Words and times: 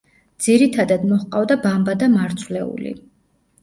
ძირითადათ 0.45 1.05
მოჰყავთ 1.13 1.55
ბამბა 1.69 1.99
და 2.03 2.11
მარცვლეული. 2.19 2.99